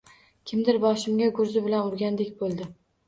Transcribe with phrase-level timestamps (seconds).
[0.51, 2.69] Kimdir boshimga gurzi bilan urgandek boʻldi.